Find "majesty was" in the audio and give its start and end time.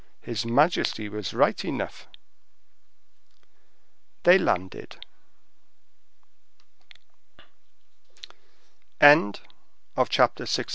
0.47-1.31